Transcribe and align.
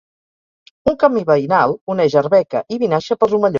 Un 0.91 0.95
camí 1.03 1.23
veïnal 1.27 1.75
uneix 1.95 2.17
Arbeca 2.25 2.65
i 2.79 2.83
Vinaixa 2.87 3.21
pels 3.23 3.31
Omellons. 3.41 3.49